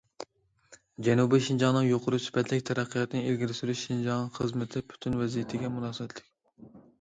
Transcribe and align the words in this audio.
جەنۇبىي 1.07 1.43
شىنجاڭنىڭ 1.47 1.85
يۇقىرى 1.87 2.19
سۈپەتلىك 2.23 2.65
تەرەققىياتىنى 2.69 3.21
ئىلگىرى 3.27 3.59
سۈرۈش 3.59 3.85
شىنجاڭ 3.91 4.25
خىزمىتى 4.39 4.85
پۈتۈن 4.95 5.19
ۋەزىيىتىگە 5.21 5.71
مۇناسىۋەتلىك. 5.77 6.27